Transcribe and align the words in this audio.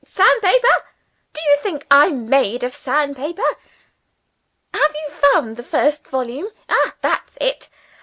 (Sandpaper! 0.03 0.79
Do 1.31 1.41
you 1.47 1.57
think 1.61 1.85
I'm 1.91 2.27
made 2.27 2.63
of 2.63 2.73
sandpaper!) 2.73 3.45
Have 4.73 4.95
you 4.95 5.09
found 5.11 5.57
the 5.57 5.61
first 5.63 6.07
volume? 6.07 6.47
Ah, 6.67 6.95
that's 7.03 7.37
it. 7.39 7.69